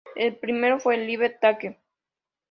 [0.15, 1.77] El primero fue "Live Take".